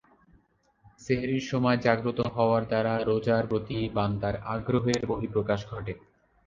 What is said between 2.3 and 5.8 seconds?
হওয়ার দ্বারা রোজার প্রতি বান্দার আগ্রহের বহিঃপ্রকাশ